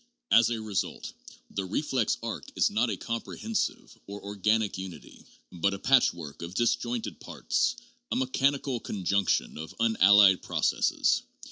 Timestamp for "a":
0.49-0.59, 2.89-2.97, 5.75-5.77, 8.11-8.15